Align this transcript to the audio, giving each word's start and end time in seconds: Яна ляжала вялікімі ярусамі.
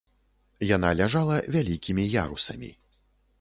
Яна 0.75 0.89
ляжала 0.99 1.35
вялікімі 1.57 2.07
ярусамі. 2.23 2.73